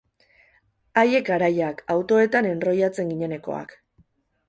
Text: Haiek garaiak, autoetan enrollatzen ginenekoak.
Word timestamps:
Haiek 1.01 1.27
garaiak, 1.27 1.85
autoetan 1.99 2.51
enrollatzen 2.57 3.15
ginenekoak. 3.15 3.81